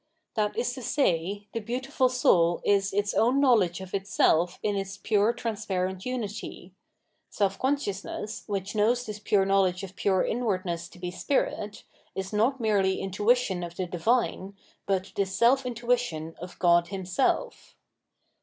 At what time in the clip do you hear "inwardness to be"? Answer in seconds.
10.25-11.11